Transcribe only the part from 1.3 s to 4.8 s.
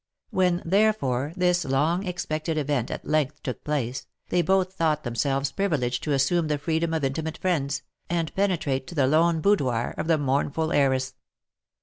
this dong expected event at length took place, they both